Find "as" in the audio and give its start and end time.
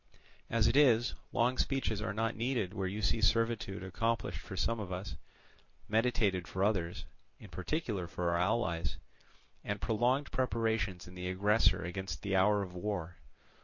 0.49-0.67